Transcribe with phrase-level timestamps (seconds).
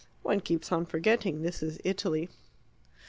[0.23, 2.27] One keeps on forgetting this is Italy."